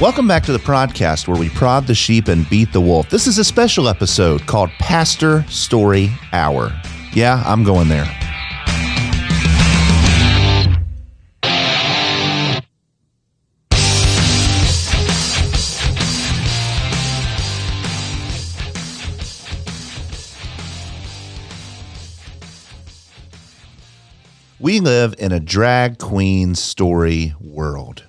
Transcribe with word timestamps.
Welcome 0.00 0.26
back 0.26 0.42
to 0.46 0.52
the 0.52 0.58
podcast 0.58 1.28
where 1.28 1.38
we 1.38 1.48
prod 1.50 1.86
the 1.86 1.94
sheep 1.94 2.26
and 2.26 2.50
beat 2.50 2.72
the 2.72 2.80
wolf. 2.80 3.08
This 3.10 3.28
is 3.28 3.38
a 3.38 3.44
special 3.44 3.88
episode 3.88 4.44
called 4.44 4.70
Pastor 4.80 5.44
Story 5.48 6.10
Hour. 6.32 6.72
Yeah, 7.12 7.40
I'm 7.46 7.62
going 7.62 7.88
there. 7.88 8.04
We 24.58 24.80
live 24.80 25.14
in 25.18 25.30
a 25.30 25.38
drag 25.38 25.98
queen 25.98 26.56
story 26.56 27.34
world. 27.40 28.02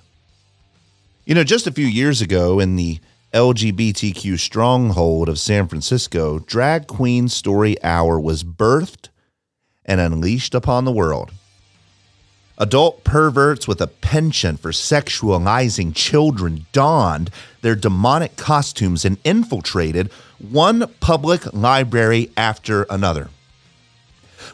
You 1.26 1.34
know, 1.34 1.42
just 1.42 1.66
a 1.66 1.72
few 1.72 1.88
years 1.88 2.22
ago 2.22 2.60
in 2.60 2.76
the 2.76 3.00
LGBTQ 3.34 4.38
stronghold 4.38 5.28
of 5.28 5.40
San 5.40 5.66
Francisco, 5.66 6.38
Drag 6.38 6.86
Queen 6.86 7.26
Story 7.26 7.82
Hour 7.82 8.20
was 8.20 8.44
birthed 8.44 9.08
and 9.84 10.00
unleashed 10.00 10.54
upon 10.54 10.84
the 10.84 10.92
world. 10.92 11.32
Adult 12.58 13.02
perverts 13.02 13.66
with 13.66 13.80
a 13.80 13.88
penchant 13.88 14.60
for 14.60 14.70
sexualizing 14.70 15.92
children 15.96 16.66
donned 16.70 17.30
their 17.60 17.74
demonic 17.74 18.36
costumes 18.36 19.04
and 19.04 19.18
infiltrated 19.24 20.12
one 20.38 20.86
public 21.00 21.52
library 21.52 22.30
after 22.36 22.84
another. 22.84 23.30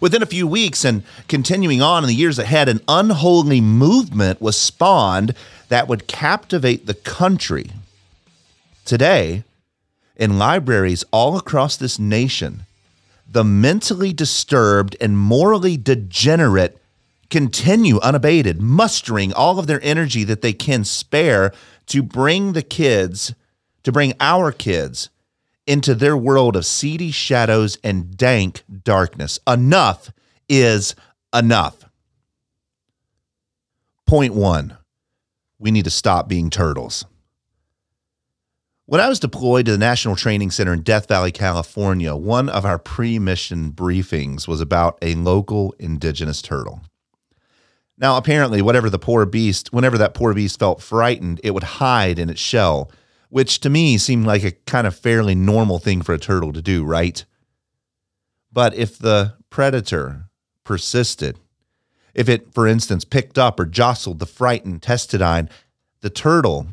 Within 0.01 0.23
a 0.23 0.27
few 0.27 0.47
weeks 0.47 0.85
and 0.85 1.03
continuing 1.29 1.83
on 1.83 2.05
in 2.05 2.09
the 2.09 2.15
years 2.15 2.39
ahead, 2.39 2.69
an 2.69 2.81
unholy 2.89 3.61
movement 3.61 4.41
was 4.41 4.57
spawned 4.57 5.35
that 5.69 5.89
would 5.89 6.07
captivate 6.07 6.87
the 6.87 6.95
country. 6.95 7.71
Today, 8.85 9.45
in 10.17 10.39
libraries 10.39 11.05
all 11.11 11.37
across 11.37 11.77
this 11.77 11.99
nation, 11.99 12.67
the 13.31 13.45
mentally 13.45 14.13
disturbed 14.13 14.97
and 15.01 15.19
morally 15.19 15.77
degenerate 15.77 16.79
continue 17.31 17.99
unabated, 18.01 18.61
mustering 18.61 19.33
all 19.33 19.59
of 19.59 19.67
their 19.67 19.81
energy 19.83 20.23
that 20.25 20.43
they 20.43 20.53
can 20.53 20.85
spare 20.85 21.53
to 21.87 22.03
bring 22.03 22.53
the 22.53 22.63
kids, 22.63 23.35
to 23.83 23.91
bring 23.91 24.13
our 24.21 24.53
kids 24.53 25.09
into 25.67 25.95
their 25.95 26.17
world 26.17 26.57
of 26.57 26.67
seedy 26.67 27.11
shadows 27.11 27.79
and 27.85 28.17
dank 28.17 28.65
darkness. 28.83 29.39
Enough 29.47 30.13
is 30.49 30.95
enough. 31.35 31.85
Point 34.07 34.35
one 34.35 34.77
we 35.59 35.71
need 35.71 35.85
to 35.85 35.91
stop 35.91 36.29
being 36.29 36.51
turtles. 36.51 37.05
When 38.87 39.01
I 39.01 39.09
was 39.09 39.21
deployed 39.21 39.67
to 39.67 39.73
the 39.73 39.79
National 39.79 40.17
Training 40.17 40.51
Center 40.51 40.73
in 40.73 40.83
Death 40.83 41.07
Valley, 41.07 41.31
California, 41.31 42.17
one 42.17 42.49
of 42.49 42.67
our 42.67 42.79
pre 42.79 43.19
mission 43.21 43.71
briefings 43.71 44.49
was 44.49 44.61
about 44.61 44.99
a 45.01 45.15
local 45.15 45.73
indigenous 45.79 46.43
turtle. 46.43 46.83
Now, 47.97 48.17
apparently, 48.17 48.61
whatever 48.61 48.91
the 48.91 48.99
poor 48.99 49.25
beast, 49.25 49.73
whenever 49.73 49.97
that 49.99 50.15
poor 50.15 50.35
beast 50.35 50.59
felt 50.59 50.83
frightened, 50.83 51.41
it 51.45 51.53
would 51.53 51.63
hide 51.63 52.19
in 52.19 52.29
its 52.29 52.41
shell 52.41 52.91
which 53.33 53.61
to 53.61 53.71
me 53.71 53.97
seemed 53.97 54.27
like 54.27 54.45
a 54.45 54.51
kind 54.51 54.87
of 54.87 54.95
fairly 54.95 55.35
normal 55.35 55.79
thing 55.79 56.03
for 56.03 56.13
a 56.13 56.19
turtle 56.19 56.53
to 56.53 56.61
do, 56.61 56.85
right? 56.85 57.25
But 58.53 58.75
if 58.75 58.99
the 58.99 59.37
predator 59.49 60.25
persisted, 60.65 61.39
if 62.13 62.29
it, 62.29 62.53
for 62.53 62.67
instance, 62.67 63.07
picked 63.07 63.39
up 63.39 63.59
or 63.59 63.65
jostled 63.65 64.19
the 64.19 64.27
frightened 64.27 64.83
testudine, 64.83 65.49
the 66.03 66.11
turtle 66.11 66.67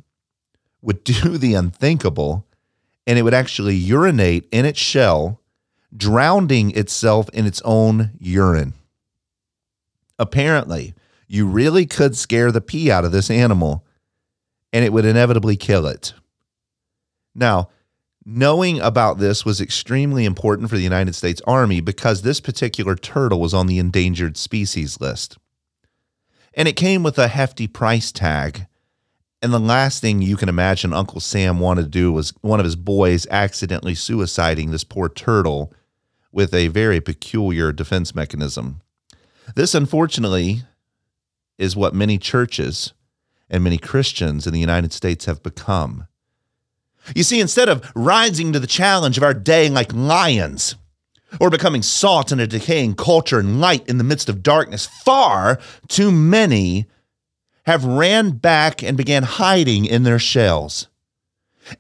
would 0.82 1.02
do 1.06 1.38
the 1.38 1.54
unthinkable 1.54 2.46
and 3.08 3.18
it 3.18 3.22
would 3.22 3.34
actually 3.34 3.76
urinate 3.76 4.45
in 4.52 4.66
its 4.66 4.80
shell, 4.80 5.39
drowning 5.95 6.72
itself 6.72 7.30
in 7.30 7.45
its 7.45 7.62
own 7.64 8.12
urine. 8.20 8.73
Apparently, 10.20 10.94
you 11.26 11.48
really 11.48 11.86
could 11.86 12.17
scare 12.17 12.52
the 12.52 12.60
pee 12.60 12.92
out 12.92 13.06
of 13.06 13.14
this 13.14 13.32
animal 13.32 13.86
and 14.73 14.83
it 14.83 14.92
would 14.92 15.06
inevitably 15.06 15.56
kill 15.56 15.88
it. 15.88 16.12
Now, 17.39 17.70
knowing 18.26 18.80
about 18.82 19.17
this 19.17 19.45
was 19.45 19.61
extremely 19.61 20.26
important 20.26 20.70
for 20.70 20.76
the 20.76 20.83
United 20.83 21.16
States 21.16 21.42
Army 21.48 21.80
because 21.80 22.22
this 22.22 22.42
particular 22.42 22.95
turtle 22.95 23.39
was 23.39 23.54
on 23.54 23.67
the 23.67 23.80
endangered 23.80 24.38
species 24.38 25.00
list. 25.00 25.38
And 26.54 26.67
it 26.67 26.76
came 26.76 27.02
with 27.02 27.17
a 27.17 27.30
hefty 27.30 27.66
price 27.67 28.11
tag. 28.11 28.67
And 29.42 29.54
the 29.54 29.60
last 29.60 30.02
thing 30.02 30.22
you 30.22 30.36
can 30.36 30.50
imagine 30.50 30.94
Uncle 30.94 31.22
Sam 31.22 31.60
wanted 31.60 31.83
to 31.83 31.88
do 31.88 32.11
was 32.11 32.33
one 32.42 32.60
of 32.60 32.66
his 32.66 32.76
boys 32.76 33.26
accidentally 33.32 33.94
suiciding 33.94 34.71
this 34.71 34.83
poor 34.83 35.08
turtle 35.08 35.73
with 36.33 36.54
a 36.54 36.67
very 36.67 37.00
peculiar 37.00 37.71
defense 37.71 38.14
mechanism. 38.14 38.82
This, 39.56 39.73
unfortunately, 39.73 40.64
is 41.58 41.76
what 41.76 41.95
many 41.95 42.17
churches 42.17 42.94
and 43.50 43.64
many 43.64 43.77
Christians 43.77 44.45
in 44.45 44.54
the 44.54 44.60
United 44.60 44.92
States 44.92 45.26
have 45.26 45.42
become. 45.42 46.06
You 47.15 47.23
see, 47.23 47.39
instead 47.39 47.70
of 47.70 47.89
rising 47.95 48.53
to 48.53 48.59
the 48.59 48.67
challenge 48.67 49.17
of 49.17 49.23
our 49.23 49.33
day 49.33 49.70
like 49.70 49.93
lions, 49.93 50.75
or 51.39 51.49
becoming 51.49 51.81
salt 51.81 52.31
in 52.31 52.39
a 52.39 52.47
decaying 52.47 52.95
culture 52.95 53.39
and 53.39 53.61
light 53.61 53.87
in 53.87 53.97
the 53.97 54.03
midst 54.03 54.30
of 54.30 54.42
darkness, 54.42 54.87
far 54.87 55.59
too 55.87 56.11
many 56.11 56.87
have 57.65 57.86
ran 57.86 58.31
back 58.31 58.81
and 58.81 58.97
began 58.97 59.23
hiding 59.23 59.86
in 59.86 60.03
their 60.03 60.20
shells. 60.20 60.87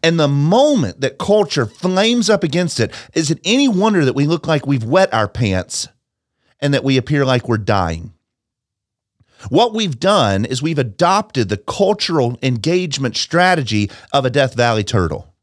And 0.03 0.19
the 0.19 0.27
moment 0.27 1.01
that 1.01 1.17
culture 1.17 1.65
flames 1.65 2.29
up 2.29 2.43
against 2.43 2.79
it, 2.79 2.93
is 3.15 3.31
it 3.31 3.39
any 3.43 3.67
wonder 3.67 4.05
that 4.05 4.13
we 4.13 4.27
look 4.27 4.45
like 4.45 4.67
we've 4.67 4.83
wet 4.83 5.11
our 5.13 5.27
pants 5.27 5.87
and 6.59 6.73
that 6.73 6.83
we 6.83 6.97
appear 6.97 7.25
like 7.25 7.47
we're 7.47 7.57
dying? 7.57 8.13
What 9.47 9.73
we've 9.73 9.99
done 9.99 10.43
is 10.43 10.61
we've 10.61 10.77
adopted 10.77 11.47
the 11.47 11.57
cultural 11.57 12.37
engagement 12.43 13.15
strategy 13.15 13.89
of 14.11 14.25
a 14.25 14.29
Death 14.29 14.55
Valley 14.55 14.83
turtle. 14.83 15.33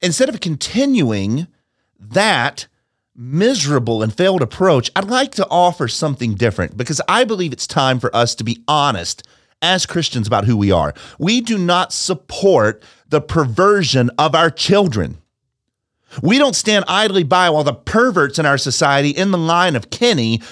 Instead 0.00 0.28
of 0.28 0.40
continuing 0.40 1.46
that 1.98 2.66
miserable 3.14 4.02
and 4.02 4.14
failed 4.14 4.42
approach, 4.42 4.90
I'd 4.96 5.04
like 5.04 5.32
to 5.32 5.46
offer 5.50 5.88
something 5.88 6.34
different 6.34 6.76
because 6.76 7.00
I 7.08 7.24
believe 7.24 7.52
it's 7.52 7.66
time 7.66 7.98
for 8.00 8.14
us 8.14 8.34
to 8.36 8.44
be 8.44 8.62
honest 8.68 9.26
as 9.62 9.86
Christians 9.86 10.26
about 10.26 10.44
who 10.44 10.56
we 10.56 10.70
are. 10.70 10.94
We 11.18 11.40
do 11.40 11.58
not 11.58 11.92
support 11.92 12.82
the 13.08 13.20
perversion 13.20 14.10
of 14.18 14.34
our 14.34 14.50
children. 14.50 15.18
We 16.22 16.38
don't 16.38 16.56
stand 16.56 16.84
idly 16.88 17.24
by 17.24 17.50
while 17.50 17.64
the 17.64 17.74
perverts 17.74 18.38
in 18.38 18.46
our 18.46 18.58
society, 18.58 19.10
in 19.10 19.30
the 19.30 19.38
line 19.38 19.76
of 19.76 19.90
Kinsey, 19.90 20.42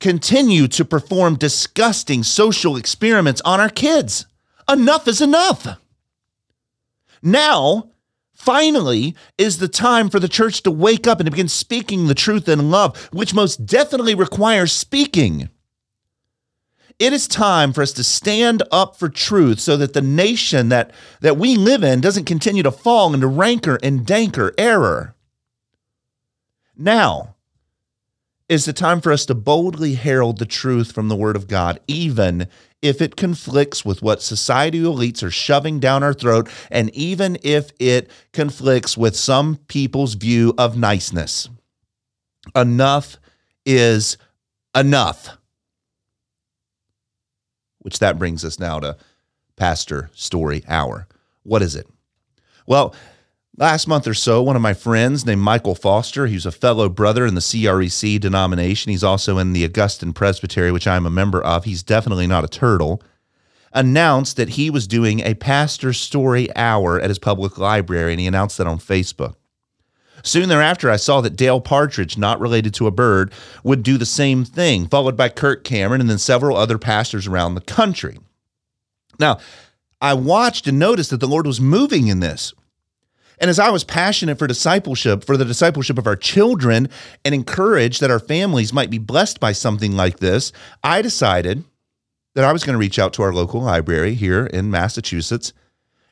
continue 0.00 0.68
to 0.68 0.84
perform 0.84 1.36
disgusting 1.36 2.22
social 2.22 2.76
experiments 2.76 3.40
on 3.44 3.60
our 3.60 3.68
kids. 3.68 4.26
Enough 4.68 5.08
is 5.08 5.20
enough. 5.20 5.78
Now, 7.22 7.90
finally, 8.34 9.14
is 9.38 9.58
the 9.58 9.68
time 9.68 10.10
for 10.10 10.20
the 10.20 10.28
church 10.28 10.62
to 10.62 10.70
wake 10.70 11.06
up 11.06 11.20
and 11.20 11.26
to 11.26 11.30
begin 11.30 11.48
speaking 11.48 12.06
the 12.06 12.14
truth 12.14 12.48
in 12.48 12.70
love, 12.70 13.08
which 13.12 13.34
most 13.34 13.64
definitely 13.64 14.14
requires 14.14 14.72
speaking. 14.72 15.48
It 16.98 17.12
is 17.12 17.26
time 17.26 17.72
for 17.72 17.82
us 17.82 17.92
to 17.94 18.04
stand 18.04 18.62
up 18.70 18.96
for 18.96 19.08
truth 19.08 19.58
so 19.58 19.76
that 19.76 19.94
the 19.94 20.02
nation 20.02 20.68
that, 20.68 20.92
that 21.20 21.36
we 21.36 21.56
live 21.56 21.82
in 21.82 22.00
doesn't 22.00 22.24
continue 22.26 22.62
to 22.62 22.70
fall 22.70 23.14
into 23.14 23.26
rancor 23.26 23.78
and 23.82 24.06
danker 24.06 24.52
error. 24.56 25.14
Now, 26.76 27.33
is 28.48 28.64
the 28.64 28.72
time 28.72 29.00
for 29.00 29.10
us 29.10 29.24
to 29.26 29.34
boldly 29.34 29.94
herald 29.94 30.38
the 30.38 30.46
truth 30.46 30.92
from 30.92 31.08
the 31.08 31.16
Word 31.16 31.36
of 31.36 31.48
God, 31.48 31.80
even 31.86 32.48
if 32.82 33.00
it 33.00 33.16
conflicts 33.16 33.84
with 33.84 34.02
what 34.02 34.20
society 34.20 34.80
elites 34.80 35.22
are 35.22 35.30
shoving 35.30 35.80
down 35.80 36.02
our 36.02 36.12
throat, 36.12 36.50
and 36.70 36.94
even 36.94 37.38
if 37.42 37.72
it 37.78 38.10
conflicts 38.32 38.96
with 38.96 39.16
some 39.16 39.56
people's 39.68 40.14
view 40.14 40.52
of 40.58 40.76
niceness. 40.76 41.48
Enough 42.54 43.16
is 43.64 44.18
enough. 44.74 45.38
Which 47.78 47.98
that 48.00 48.18
brings 48.18 48.44
us 48.44 48.58
now 48.58 48.80
to 48.80 48.96
Pastor 49.56 50.10
Story 50.14 50.62
Hour. 50.68 51.06
What 51.44 51.62
is 51.62 51.74
it? 51.76 51.86
Well, 52.66 52.94
Last 53.56 53.86
month 53.86 54.08
or 54.08 54.14
so, 54.14 54.42
one 54.42 54.56
of 54.56 54.62
my 54.62 54.74
friends 54.74 55.24
named 55.24 55.40
Michael 55.40 55.76
Foster, 55.76 56.26
he's 56.26 56.44
a 56.44 56.50
fellow 56.50 56.88
brother 56.88 57.24
in 57.24 57.36
the 57.36 57.40
CREC 57.40 58.18
denomination. 58.18 58.90
He's 58.90 59.04
also 59.04 59.38
in 59.38 59.52
the 59.52 59.64
Augustine 59.64 60.12
Presbytery, 60.12 60.72
which 60.72 60.88
I'm 60.88 61.06
a 61.06 61.10
member 61.10 61.40
of. 61.40 61.64
He's 61.64 61.84
definitely 61.84 62.26
not 62.26 62.42
a 62.42 62.48
turtle. 62.48 63.00
Announced 63.72 64.36
that 64.38 64.50
he 64.50 64.70
was 64.70 64.88
doing 64.88 65.20
a 65.20 65.34
pastor 65.34 65.92
story 65.92 66.48
hour 66.56 67.00
at 67.00 67.10
his 67.10 67.20
public 67.20 67.56
library, 67.56 68.12
and 68.12 68.20
he 68.20 68.26
announced 68.26 68.58
that 68.58 68.66
on 68.66 68.78
Facebook. 68.78 69.36
Soon 70.24 70.48
thereafter, 70.48 70.90
I 70.90 70.96
saw 70.96 71.20
that 71.20 71.36
Dale 71.36 71.60
Partridge, 71.60 72.18
not 72.18 72.40
related 72.40 72.74
to 72.74 72.88
a 72.88 72.90
bird, 72.90 73.32
would 73.62 73.84
do 73.84 73.96
the 73.96 74.06
same 74.06 74.44
thing, 74.44 74.88
followed 74.88 75.16
by 75.16 75.28
Kirk 75.28 75.62
Cameron 75.62 76.00
and 76.00 76.10
then 76.10 76.18
several 76.18 76.56
other 76.56 76.78
pastors 76.78 77.28
around 77.28 77.54
the 77.54 77.60
country. 77.60 78.18
Now, 79.20 79.38
I 80.00 80.14
watched 80.14 80.66
and 80.66 80.78
noticed 80.78 81.10
that 81.10 81.20
the 81.20 81.28
Lord 81.28 81.46
was 81.46 81.60
moving 81.60 82.08
in 82.08 82.18
this. 82.18 82.52
And 83.38 83.50
as 83.50 83.58
I 83.58 83.70
was 83.70 83.84
passionate 83.84 84.38
for 84.38 84.46
discipleship, 84.46 85.24
for 85.24 85.36
the 85.36 85.44
discipleship 85.44 85.98
of 85.98 86.06
our 86.06 86.16
children, 86.16 86.88
and 87.24 87.34
encouraged 87.34 88.00
that 88.00 88.10
our 88.10 88.20
families 88.20 88.72
might 88.72 88.90
be 88.90 88.98
blessed 88.98 89.40
by 89.40 89.52
something 89.52 89.92
like 89.92 90.18
this, 90.18 90.52
I 90.82 91.02
decided 91.02 91.64
that 92.34 92.44
I 92.44 92.52
was 92.52 92.64
going 92.64 92.74
to 92.74 92.78
reach 92.78 92.98
out 92.98 93.12
to 93.14 93.22
our 93.22 93.32
local 93.32 93.60
library 93.60 94.14
here 94.14 94.46
in 94.46 94.70
Massachusetts 94.70 95.52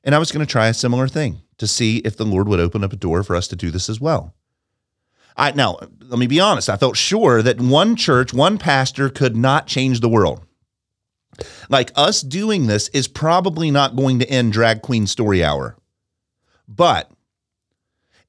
and 0.05 0.15
I 0.15 0.19
was 0.19 0.33
going 0.33 0.45
to 0.45 0.51
try 0.51 0.69
a 0.69 0.75
similar 0.75 1.09
thing 1.09 1.43
to 1.59 1.67
see 1.67 1.99
if 1.99 2.17
the 2.17 2.25
Lord 2.25 2.49
would 2.49 2.61
open 2.61 2.83
up 2.83 2.93
a 2.93 2.97
door 2.97 3.23
for 3.23 3.37
us 3.37 3.49
to 3.49 3.57
do 3.57 3.71
this 3.71 3.89
as 3.89 4.01
well. 4.01 4.35
I 5.37 5.53
now 5.53 5.79
let 6.01 6.19
me 6.19 6.27
be 6.27 6.41
honest, 6.41 6.69
I 6.69 6.77
felt 6.77 6.97
sure 6.97 7.41
that 7.43 7.61
one 7.61 7.97
church, 7.97 8.35
one 8.35 8.59
pastor 8.59 9.09
could 9.09 9.37
not 9.37 9.67
change 9.67 10.01
the 10.01 10.09
world. 10.09 10.45
Like 11.71 11.91
us 11.95 12.21
doing 12.21 12.67
this 12.67 12.89
is 12.89 13.09
probably 13.09 13.71
not 13.71 13.97
going 13.97 14.19
to 14.19 14.29
end 14.29 14.53
drag 14.53 14.83
queen 14.83 15.07
story 15.07 15.43
hour. 15.43 15.77
But 16.69 17.11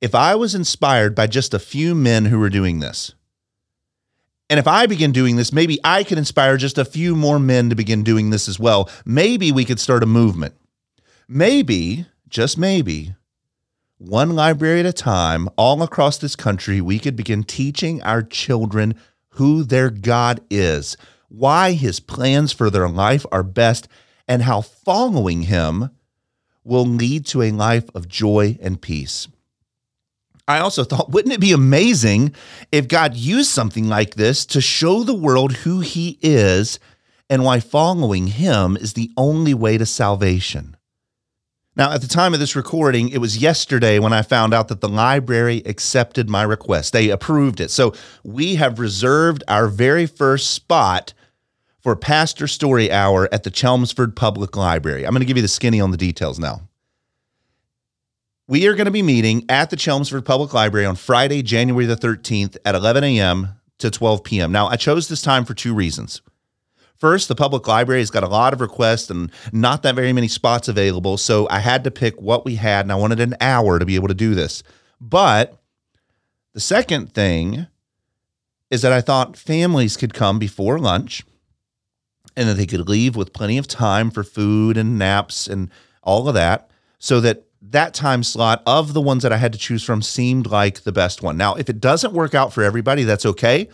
if 0.01 0.13
I 0.13 0.35
was 0.35 0.55
inspired 0.55 1.15
by 1.15 1.27
just 1.27 1.53
a 1.53 1.59
few 1.59 1.95
men 1.95 2.25
who 2.25 2.39
were 2.39 2.49
doing 2.49 2.79
this, 2.79 3.13
and 4.49 4.59
if 4.59 4.67
I 4.67 4.85
begin 4.85 5.11
doing 5.11 5.35
this, 5.35 5.53
maybe 5.53 5.79
I 5.83 6.03
could 6.03 6.17
inspire 6.17 6.57
just 6.57 6.77
a 6.77 6.85
few 6.85 7.15
more 7.15 7.39
men 7.39 7.69
to 7.69 7.75
begin 7.75 8.03
doing 8.03 8.29
this 8.29 8.47
as 8.47 8.59
well. 8.59 8.89
Maybe 9.05 9.51
we 9.51 9.65
could 9.65 9.79
start 9.79 10.03
a 10.03 10.05
movement. 10.05 10.53
Maybe, 11.27 12.05
just 12.27 12.57
maybe, 12.57 13.15
one 13.97 14.35
library 14.35 14.81
at 14.81 14.85
a 14.85 14.93
time, 14.93 15.47
all 15.57 15.81
across 15.81 16.17
this 16.17 16.35
country, 16.35 16.81
we 16.81 16.99
could 16.99 17.15
begin 17.15 17.43
teaching 17.43 18.01
our 18.03 18.21
children 18.21 18.95
who 19.29 19.63
their 19.63 19.89
God 19.89 20.41
is, 20.49 20.97
why 21.29 21.71
his 21.71 21.99
plans 21.99 22.51
for 22.51 22.69
their 22.69 22.89
life 22.89 23.25
are 23.31 23.43
best, 23.43 23.87
and 24.27 24.43
how 24.43 24.61
following 24.61 25.43
him 25.43 25.89
will 26.63 26.85
lead 26.85 27.25
to 27.27 27.41
a 27.41 27.51
life 27.51 27.89
of 27.93 28.07
joy 28.07 28.57
and 28.61 28.81
peace. 28.81 29.27
I 30.47 30.59
also 30.59 30.83
thought, 30.83 31.11
wouldn't 31.11 31.33
it 31.33 31.39
be 31.39 31.53
amazing 31.53 32.33
if 32.71 32.87
God 32.87 33.15
used 33.15 33.49
something 33.49 33.87
like 33.87 34.15
this 34.15 34.45
to 34.47 34.59
show 34.59 35.03
the 35.03 35.13
world 35.13 35.53
who 35.53 35.79
he 35.79 36.19
is 36.21 36.79
and 37.29 37.45
why 37.45 37.61
following 37.61 38.27
him 38.27 38.75
is 38.75 38.93
the 38.93 39.11
only 39.15 39.53
way 39.53 39.77
to 39.77 39.85
salvation? 39.85 40.75
Now, 41.75 41.91
at 41.91 42.01
the 42.01 42.07
time 42.07 42.33
of 42.35 42.39
this 42.39 42.55
recording, 42.55 43.09
it 43.09 43.17
was 43.17 43.37
yesterday 43.37 43.97
when 43.97 44.13
I 44.13 44.21
found 44.21 44.53
out 44.53 44.67
that 44.67 44.81
the 44.81 44.89
library 44.89 45.63
accepted 45.65 46.29
my 46.29 46.43
request. 46.43 46.93
They 46.93 47.09
approved 47.09 47.59
it. 47.59 47.71
So 47.71 47.93
we 48.23 48.55
have 48.55 48.79
reserved 48.79 49.43
our 49.47 49.67
very 49.67 50.05
first 50.05 50.51
spot 50.51 51.13
for 51.83 51.97
Pastor 51.97 52.47
Story 52.47 52.89
Hour 52.89 53.27
at 53.33 53.43
the 53.43 53.51
Chelmsford 53.51 54.15
Public 54.15 54.55
Library. 54.55 55.05
I'm 55.05 55.11
going 55.11 55.19
to 55.19 55.25
give 55.25 55.37
you 55.37 55.41
the 55.41 55.49
skinny 55.49 55.81
on 55.81 55.91
the 55.91 55.97
details 55.97 56.39
now. 56.39 56.61
We 58.47 58.67
are 58.67 58.73
going 58.73 58.85
to 58.85 58.91
be 58.91 59.01
meeting 59.01 59.45
at 59.49 59.69
the 59.69 59.75
Chelmsford 59.75 60.25
Public 60.25 60.53
Library 60.53 60.85
on 60.85 60.95
Friday, 60.95 61.43
January 61.43 61.85
the 61.85 61.97
13th 61.97 62.57
at 62.63 62.73
11 62.73 63.03
a.m. 63.03 63.49
to 63.79 63.91
12 63.91 64.23
p.m. 64.23 64.51
Now, 64.51 64.67
I 64.67 64.77
chose 64.77 65.09
this 65.09 65.21
time 65.21 65.43
for 65.43 65.53
two 65.53 65.73
reasons. 65.73 66.21
First, 66.95 67.27
the 67.27 67.35
public 67.35 67.67
library 67.67 67.99
has 67.99 68.11
got 68.11 68.23
a 68.23 68.29
lot 68.29 68.53
of 68.53 68.61
requests 68.61 69.09
and 69.09 69.29
not 69.51 69.83
that 69.83 69.95
very 69.95 70.13
many 70.13 70.29
spots 70.29 70.69
available. 70.69 71.17
So 71.17 71.49
I 71.49 71.59
had 71.59 71.83
to 71.83 71.91
pick 71.91 72.21
what 72.21 72.45
we 72.45 72.55
had, 72.55 72.85
and 72.85 72.93
I 72.93 72.95
wanted 72.95 73.19
an 73.19 73.35
hour 73.41 73.77
to 73.77 73.85
be 73.85 73.95
able 73.95 74.07
to 74.07 74.13
do 74.13 74.35
this. 74.35 74.63
But 75.01 75.61
the 76.53 76.61
second 76.61 77.13
thing 77.13 77.67
is 78.71 78.83
that 78.83 78.93
I 78.93 79.01
thought 79.01 79.35
families 79.35 79.97
could 79.97 80.13
come 80.13 80.39
before 80.39 80.79
lunch 80.79 81.23
and 82.35 82.49
that 82.49 82.55
they 82.55 82.65
could 82.65 82.87
leave 82.87 83.15
with 83.15 83.33
plenty 83.33 83.57
of 83.57 83.67
time 83.67 84.11
for 84.11 84.23
food 84.23 84.77
and 84.77 84.97
naps 84.97 85.47
and 85.47 85.69
all 86.01 86.27
of 86.27 86.35
that 86.35 86.69
so 86.99 87.19
that 87.21 87.45
that 87.61 87.93
time 87.93 88.23
slot 88.23 88.61
of 88.65 88.93
the 88.93 89.01
ones 89.01 89.23
that 89.23 89.31
I 89.31 89.37
had 89.37 89.53
to 89.53 89.59
choose 89.59 89.83
from 89.83 90.01
seemed 90.01 90.47
like 90.47 90.81
the 90.81 90.91
best 90.91 91.21
one. 91.21 91.37
Now, 91.37 91.55
if 91.55 91.69
it 91.69 91.79
doesn't 91.79 92.13
work 92.13 92.35
out 92.35 92.53
for 92.53 92.63
everybody, 92.63 93.03
that's 93.03 93.25
okay. 93.25 93.69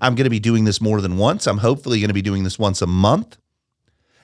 I'm 0.00 0.14
going 0.14 0.24
to 0.24 0.30
be 0.30 0.40
doing 0.40 0.64
this 0.64 0.80
more 0.80 1.00
than 1.00 1.18
once. 1.18 1.46
I'm 1.46 1.58
hopefully 1.58 2.00
going 2.00 2.08
to 2.08 2.14
be 2.14 2.22
doing 2.22 2.44
this 2.44 2.58
once 2.58 2.80
a 2.82 2.86
month. 2.86 3.36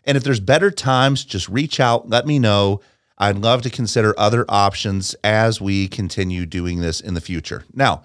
And 0.05 0.17
if 0.17 0.25
there's 0.25 0.41
better 0.41 0.71
times, 0.71 1.25
just 1.25 1.49
reach 1.49 1.81
out, 1.81 2.09
let 2.09 2.27
me 2.27 2.39
know. 2.39 2.81
I'd 3.19 3.37
love 3.37 3.61
to 3.63 3.71
consider 3.71 4.19
other 4.19 4.47
options 4.49 5.15
as 5.23 5.61
we 5.61 5.89
continue 5.89 6.47
doing 6.47 6.81
this 6.81 7.01
in 7.01 7.13
the 7.13 7.21
future. 7.21 7.65
Now, 7.75 8.03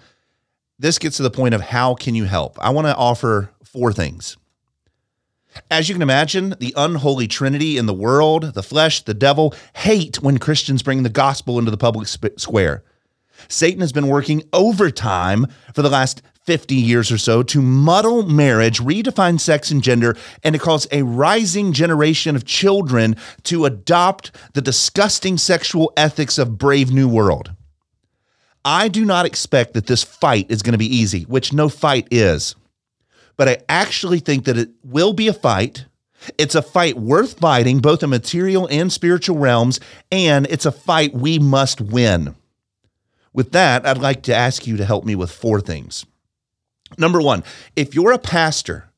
this 0.78 0.98
gets 0.98 1.16
to 1.16 1.22
the 1.22 1.30
point 1.30 1.54
of 1.54 1.62
how 1.62 1.94
can 1.94 2.14
you 2.14 2.24
help? 2.24 2.58
I 2.60 2.70
want 2.70 2.86
to 2.86 2.94
offer 2.94 3.50
four 3.64 3.94
things. 3.94 4.36
As 5.70 5.88
you 5.88 5.94
can 5.94 6.02
imagine, 6.02 6.54
the 6.58 6.74
unholy 6.76 7.26
trinity 7.26 7.76
in 7.76 7.86
the 7.86 7.94
world, 7.94 8.54
the 8.54 8.62
flesh, 8.62 9.02
the 9.02 9.14
devil, 9.14 9.54
hate 9.74 10.22
when 10.22 10.38
Christians 10.38 10.82
bring 10.82 11.02
the 11.02 11.08
gospel 11.08 11.58
into 11.58 11.70
the 11.70 11.76
public 11.76 12.08
square. 12.08 12.84
Satan 13.48 13.80
has 13.80 13.92
been 13.92 14.08
working 14.08 14.42
overtime 14.52 15.46
for 15.74 15.82
the 15.82 15.90
last 15.90 16.22
50 16.44 16.76
years 16.76 17.10
or 17.10 17.18
so 17.18 17.42
to 17.42 17.60
muddle 17.60 18.22
marriage, 18.22 18.78
redefine 18.78 19.38
sex 19.38 19.70
and 19.70 19.82
gender, 19.82 20.16
and 20.44 20.54
to 20.54 20.58
cause 20.58 20.86
a 20.92 21.02
rising 21.02 21.72
generation 21.72 22.36
of 22.36 22.44
children 22.44 23.16
to 23.42 23.64
adopt 23.64 24.30
the 24.54 24.62
disgusting 24.62 25.36
sexual 25.36 25.92
ethics 25.96 26.38
of 26.38 26.56
Brave 26.56 26.92
New 26.92 27.08
World. 27.08 27.52
I 28.64 28.88
do 28.88 29.04
not 29.04 29.26
expect 29.26 29.74
that 29.74 29.86
this 29.86 30.02
fight 30.02 30.50
is 30.50 30.62
going 30.62 30.72
to 30.72 30.78
be 30.78 30.96
easy, 30.96 31.22
which 31.22 31.52
no 31.52 31.68
fight 31.68 32.08
is. 32.10 32.54
But 33.36 33.48
I 33.48 33.58
actually 33.68 34.20
think 34.20 34.44
that 34.44 34.58
it 34.58 34.70
will 34.82 35.12
be 35.12 35.28
a 35.28 35.32
fight. 35.32 35.86
It's 36.38 36.54
a 36.54 36.62
fight 36.62 36.96
worth 36.96 37.38
fighting, 37.38 37.80
both 37.80 38.02
in 38.02 38.10
material 38.10 38.66
and 38.70 38.92
spiritual 38.92 39.36
realms, 39.36 39.78
and 40.10 40.46
it's 40.48 40.66
a 40.66 40.72
fight 40.72 41.14
we 41.14 41.38
must 41.38 41.80
win. 41.80 42.34
With 43.32 43.52
that, 43.52 43.86
I'd 43.86 43.98
like 43.98 44.22
to 44.24 44.34
ask 44.34 44.66
you 44.66 44.78
to 44.78 44.84
help 44.84 45.04
me 45.04 45.14
with 45.14 45.30
four 45.30 45.60
things. 45.60 46.06
Number 46.96 47.20
one, 47.20 47.44
if 47.74 47.94
you're 47.94 48.12
a 48.12 48.18
pastor 48.18 48.90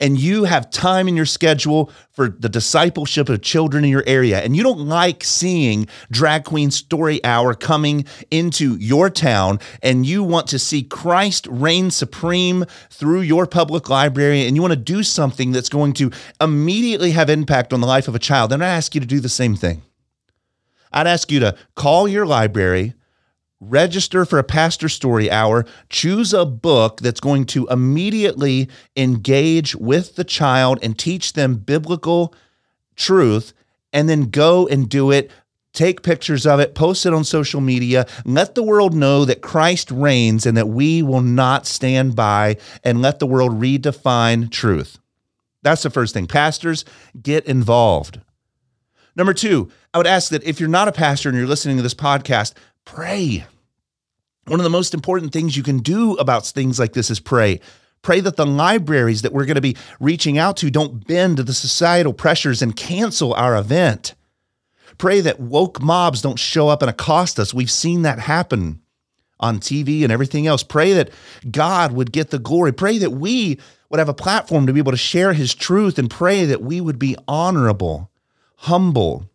and 0.00 0.18
you 0.18 0.44
have 0.44 0.70
time 0.70 1.08
in 1.08 1.16
your 1.16 1.26
schedule 1.26 1.90
for 2.10 2.28
the 2.28 2.48
discipleship 2.48 3.28
of 3.28 3.42
children 3.42 3.84
in 3.84 3.90
your 3.90 4.04
area, 4.06 4.40
and 4.40 4.56
you 4.56 4.62
don't 4.62 4.80
like 4.80 5.24
seeing 5.24 5.86
Drag 6.10 6.44
Queen 6.44 6.70
Story 6.70 7.24
Hour 7.24 7.54
coming 7.54 8.04
into 8.30 8.76
your 8.76 9.10
town, 9.10 9.58
and 9.82 10.06
you 10.06 10.22
want 10.22 10.46
to 10.48 10.58
see 10.58 10.82
Christ 10.82 11.46
reign 11.50 11.90
supreme 11.90 12.64
through 12.90 13.20
your 13.20 13.46
public 13.46 13.88
library, 13.88 14.46
and 14.46 14.56
you 14.56 14.62
want 14.62 14.72
to 14.72 14.76
do 14.76 15.02
something 15.02 15.52
that's 15.52 15.68
going 15.68 15.92
to 15.94 16.10
immediately 16.40 17.12
have 17.12 17.30
impact 17.30 17.72
on 17.72 17.80
the 17.80 17.86
life 17.86 18.08
of 18.08 18.14
a 18.14 18.18
child, 18.18 18.50
then 18.50 18.62
I 18.62 18.68
ask 18.68 18.94
you 18.94 19.00
to 19.00 19.06
do 19.06 19.20
the 19.20 19.28
same 19.28 19.56
thing. 19.56 19.82
I'd 20.92 21.06
ask 21.06 21.30
you 21.30 21.40
to 21.40 21.56
call 21.74 22.08
your 22.08 22.26
library 22.26 22.94
register 23.60 24.24
for 24.24 24.38
a 24.38 24.44
pastor 24.44 24.88
story 24.88 25.30
hour, 25.30 25.64
choose 25.88 26.32
a 26.32 26.46
book 26.46 27.00
that's 27.00 27.20
going 27.20 27.44
to 27.46 27.66
immediately 27.68 28.68
engage 28.96 29.74
with 29.74 30.16
the 30.16 30.24
child 30.24 30.78
and 30.82 30.98
teach 30.98 31.32
them 31.32 31.56
biblical 31.56 32.34
truth, 32.96 33.52
and 33.92 34.08
then 34.08 34.30
go 34.30 34.66
and 34.68 34.88
do 34.88 35.10
it. 35.10 35.30
Take 35.72 36.02
pictures 36.02 36.46
of 36.46 36.60
it, 36.60 36.74
post 36.74 37.06
it 37.06 37.14
on 37.14 37.24
social 37.24 37.60
media, 37.60 38.06
let 38.24 38.54
the 38.54 38.62
world 38.62 38.94
know 38.94 39.24
that 39.24 39.42
Christ 39.42 39.90
reigns 39.90 40.46
and 40.46 40.56
that 40.56 40.68
we 40.68 41.02
will 41.02 41.20
not 41.20 41.66
stand 41.66 42.16
by, 42.16 42.56
and 42.82 43.02
let 43.02 43.18
the 43.18 43.26
world 43.26 43.60
redefine 43.60 44.50
truth. 44.50 44.98
That's 45.62 45.82
the 45.82 45.90
first 45.90 46.14
thing. 46.14 46.26
Pastors, 46.26 46.84
get 47.20 47.44
involved. 47.44 48.20
Number 49.14 49.34
two, 49.34 49.70
I 49.92 49.98
would 49.98 50.06
ask 50.06 50.30
that 50.30 50.44
if 50.44 50.60
you're 50.60 50.68
not 50.68 50.88
a 50.88 50.92
pastor 50.92 51.28
and 51.28 51.36
you're 51.36 51.46
listening 51.46 51.76
to 51.76 51.82
this 51.82 51.94
podcast, 51.94 52.54
pray. 52.94 53.44
One 54.46 54.60
of 54.60 54.64
the 54.64 54.70
most 54.70 54.94
important 54.94 55.32
things 55.32 55.56
you 55.56 55.62
can 55.62 55.80
do 55.80 56.14
about 56.14 56.46
things 56.46 56.78
like 56.78 56.94
this 56.94 57.10
is 57.10 57.20
pray. 57.20 57.60
Pray 58.00 58.20
that 58.20 58.36
the 58.36 58.46
libraries 58.46 59.22
that 59.22 59.32
we're 59.32 59.44
going 59.44 59.56
to 59.56 59.60
be 59.60 59.76
reaching 60.00 60.38
out 60.38 60.56
to 60.58 60.70
don't 60.70 61.06
bend 61.06 61.36
to 61.36 61.42
the 61.42 61.52
societal 61.52 62.14
pressures 62.14 62.62
and 62.62 62.74
cancel 62.74 63.34
our 63.34 63.56
event. 63.56 64.14
Pray 64.96 65.20
that 65.20 65.38
woke 65.38 65.82
mobs 65.82 66.22
don't 66.22 66.38
show 66.38 66.68
up 66.68 66.80
and 66.80 66.88
accost 66.88 67.38
us. 67.38 67.52
We've 67.52 67.70
seen 67.70 68.02
that 68.02 68.18
happen 68.18 68.80
on 69.38 69.60
TV 69.60 70.02
and 70.02 70.10
everything 70.10 70.46
else. 70.46 70.62
Pray 70.62 70.94
that 70.94 71.10
God 71.50 71.92
would 71.92 72.10
get 72.10 72.30
the 72.30 72.38
glory. 72.38 72.72
Pray 72.72 72.96
that 72.98 73.10
we 73.10 73.58
would 73.90 73.98
have 73.98 74.08
a 74.08 74.14
platform 74.14 74.66
to 74.66 74.72
be 74.72 74.80
able 74.80 74.92
to 74.92 74.98
share 74.98 75.34
his 75.34 75.54
truth 75.54 75.98
and 75.98 76.08
pray 76.08 76.46
that 76.46 76.62
we 76.62 76.80
would 76.80 76.98
be 76.98 77.16
honorable, 77.28 78.10
humble, 78.56 79.28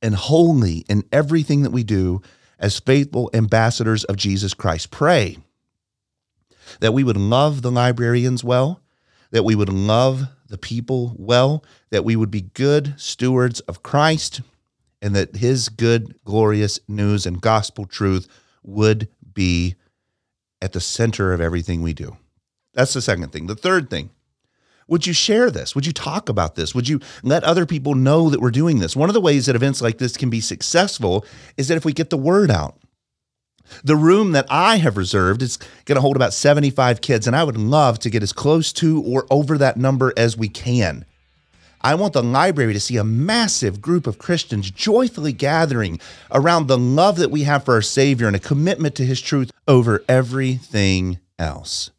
and 0.00 0.14
holy 0.14 0.84
in 0.88 1.04
everything 1.12 1.62
that 1.62 1.70
we 1.70 1.84
do 1.84 2.22
as 2.64 2.80
faithful 2.80 3.28
ambassadors 3.34 4.04
of 4.04 4.16
Jesus 4.16 4.54
Christ. 4.54 4.90
Pray 4.90 5.36
that 6.80 6.94
we 6.94 7.04
would 7.04 7.18
love 7.18 7.60
the 7.60 7.70
librarians 7.70 8.42
well, 8.42 8.80
that 9.32 9.44
we 9.44 9.54
would 9.54 9.68
love 9.68 10.22
the 10.48 10.56
people 10.56 11.14
well, 11.18 11.62
that 11.90 12.06
we 12.06 12.16
would 12.16 12.30
be 12.30 12.40
good 12.40 12.94
stewards 12.96 13.60
of 13.60 13.82
Christ, 13.82 14.40
and 15.02 15.14
that 15.14 15.36
his 15.36 15.68
good, 15.68 16.14
glorious 16.24 16.80
news 16.88 17.26
and 17.26 17.42
gospel 17.42 17.84
truth 17.84 18.28
would 18.62 19.08
be 19.34 19.74
at 20.62 20.72
the 20.72 20.80
center 20.80 21.34
of 21.34 21.42
everything 21.42 21.82
we 21.82 21.92
do. 21.92 22.16
That's 22.72 22.94
the 22.94 23.02
second 23.02 23.30
thing. 23.30 23.46
The 23.46 23.54
third 23.54 23.90
thing, 23.90 24.08
Would 24.88 25.06
you 25.06 25.12
share 25.12 25.50
this? 25.50 25.74
Would 25.74 25.86
you 25.86 25.92
talk 25.92 26.28
about 26.28 26.54
this? 26.54 26.74
Would 26.74 26.88
you 26.88 27.00
let 27.22 27.44
other 27.44 27.66
people 27.66 27.94
know 27.94 28.30
that 28.30 28.40
we're 28.40 28.50
doing 28.50 28.78
this? 28.78 28.94
One 28.96 29.08
of 29.08 29.14
the 29.14 29.20
ways 29.20 29.46
that 29.46 29.56
events 29.56 29.80
like 29.80 29.98
this 29.98 30.16
can 30.16 30.30
be 30.30 30.40
successful 30.40 31.24
is 31.56 31.68
that 31.68 31.76
if 31.76 31.84
we 31.84 31.92
get 31.92 32.10
the 32.10 32.16
word 32.16 32.50
out. 32.50 32.76
The 33.82 33.96
room 33.96 34.32
that 34.32 34.46
I 34.50 34.76
have 34.76 34.96
reserved 34.96 35.42
is 35.42 35.56
going 35.86 35.96
to 35.96 36.02
hold 36.02 36.16
about 36.16 36.34
75 36.34 37.00
kids, 37.00 37.26
and 37.26 37.34
I 37.34 37.44
would 37.44 37.56
love 37.56 37.98
to 38.00 38.10
get 38.10 38.22
as 38.22 38.32
close 38.32 38.72
to 38.74 39.02
or 39.02 39.26
over 39.30 39.56
that 39.58 39.78
number 39.78 40.12
as 40.16 40.36
we 40.36 40.48
can. 40.48 41.06
I 41.80 41.94
want 41.94 42.14
the 42.14 42.22
library 42.22 42.72
to 42.72 42.80
see 42.80 42.96
a 42.96 43.04
massive 43.04 43.82
group 43.82 44.06
of 44.06 44.18
Christians 44.18 44.70
joyfully 44.70 45.32
gathering 45.32 46.00
around 46.30 46.66
the 46.66 46.78
love 46.78 47.16
that 47.16 47.30
we 47.30 47.42
have 47.42 47.64
for 47.64 47.74
our 47.74 47.82
Savior 47.82 48.26
and 48.26 48.36
a 48.36 48.40
commitment 48.40 48.94
to 48.96 49.04
His 49.04 49.20
truth 49.20 49.50
over 49.68 50.02
everything 50.08 51.18
else. 51.38 51.90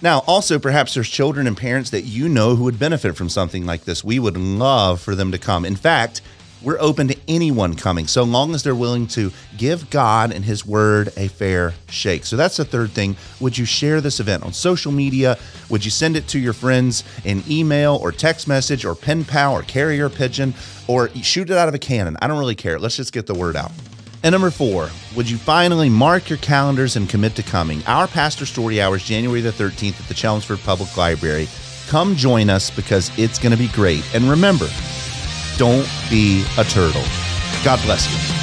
Now, 0.00 0.22
also, 0.28 0.60
perhaps 0.60 0.94
there's 0.94 1.08
children 1.08 1.48
and 1.48 1.56
parents 1.56 1.90
that 1.90 2.02
you 2.02 2.28
know 2.28 2.54
who 2.54 2.64
would 2.64 2.78
benefit 2.78 3.16
from 3.16 3.28
something 3.28 3.66
like 3.66 3.84
this. 3.84 4.04
We 4.04 4.20
would 4.20 4.36
love 4.36 5.00
for 5.00 5.16
them 5.16 5.32
to 5.32 5.38
come. 5.38 5.64
In 5.64 5.74
fact, 5.74 6.20
we're 6.62 6.78
open 6.80 7.08
to 7.08 7.16
anyone 7.28 7.74
coming 7.74 8.06
so 8.06 8.22
long 8.24 8.54
as 8.54 8.62
they're 8.62 8.74
willing 8.74 9.06
to 9.08 9.32
give 9.56 9.90
God 9.90 10.32
and 10.32 10.44
His 10.44 10.66
Word 10.66 11.12
a 11.16 11.28
fair 11.28 11.74
shake. 11.88 12.24
So 12.24 12.36
that's 12.36 12.56
the 12.56 12.64
third 12.64 12.90
thing. 12.92 13.16
Would 13.40 13.56
you 13.56 13.64
share 13.64 14.00
this 14.00 14.20
event 14.20 14.44
on 14.44 14.52
social 14.52 14.92
media? 14.92 15.38
Would 15.68 15.84
you 15.84 15.90
send 15.90 16.16
it 16.16 16.26
to 16.28 16.38
your 16.38 16.52
friends 16.52 17.04
in 17.24 17.42
email 17.48 17.96
or 17.96 18.12
text 18.12 18.48
message 18.48 18.84
or 18.84 18.94
pen 18.94 19.24
pal 19.24 19.52
or 19.52 19.62
carrier 19.62 20.08
pigeon 20.08 20.54
or 20.86 21.08
shoot 21.10 21.50
it 21.50 21.56
out 21.56 21.68
of 21.68 21.74
a 21.74 21.78
cannon? 21.78 22.16
I 22.20 22.26
don't 22.26 22.38
really 22.38 22.56
care. 22.56 22.78
Let's 22.78 22.96
just 22.96 23.12
get 23.12 23.26
the 23.26 23.34
word 23.34 23.56
out. 23.56 23.72
And 24.24 24.32
number 24.32 24.50
four, 24.50 24.90
would 25.14 25.30
you 25.30 25.36
finally 25.36 25.88
mark 25.88 26.28
your 26.28 26.38
calendars 26.38 26.96
and 26.96 27.08
commit 27.08 27.36
to 27.36 27.42
coming? 27.42 27.82
Our 27.86 28.08
Pastor 28.08 28.46
Story 28.46 28.80
Hours, 28.80 29.04
January 29.04 29.40
the 29.40 29.52
13th 29.52 30.00
at 30.00 30.08
the 30.08 30.14
Chelmsford 30.14 30.58
Public 30.60 30.96
Library. 30.96 31.48
Come 31.88 32.16
join 32.16 32.50
us 32.50 32.70
because 32.70 33.16
it's 33.16 33.38
going 33.38 33.52
to 33.52 33.58
be 33.58 33.68
great. 33.68 34.04
And 34.14 34.28
remember, 34.28 34.68
don't 35.56 35.88
be 36.10 36.44
a 36.58 36.64
turtle. 36.64 37.04
God 37.64 37.80
bless 37.84 38.10
you. 38.10 38.37